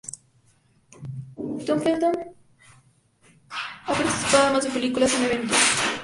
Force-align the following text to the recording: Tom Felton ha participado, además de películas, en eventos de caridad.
Tom 1.67 1.79
Felton 1.79 2.15
ha 3.51 3.93
participado, 3.93 4.45
además 4.45 4.63
de 4.63 4.71
películas, 4.71 5.13
en 5.13 5.25
eventos 5.25 5.49
de 5.51 5.55
caridad. 5.57 5.91